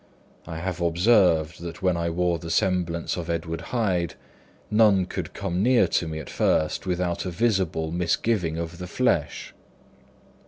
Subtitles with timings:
[0.47, 4.15] I have observed that when I wore the semblance of Edward Hyde,
[4.71, 9.53] none could come near to me at first without a visible misgiving of the flesh.